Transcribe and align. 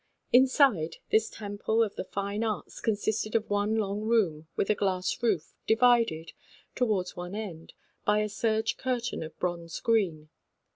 Inside 0.33 0.95
this 1.11 1.29
temple 1.29 1.83
of 1.83 1.95
the 1.95 2.03
fine 2.03 2.43
arts 2.43 2.81
consisted 2.81 3.35
of 3.35 3.51
one 3.51 3.75
long 3.75 4.01
room 4.01 4.47
with 4.55 4.71
a 4.71 4.73
glass 4.73 5.21
roof, 5.21 5.53
divided, 5.67 6.31
toward 6.73 7.09
one 7.11 7.35
end, 7.35 7.73
by 8.03 8.17
a 8.17 8.21
dingy 8.21 8.33
serge 8.33 8.77
curtain 8.77 9.21
of 9.21 9.37
bronze 9.37 9.79
green. 9.79 10.29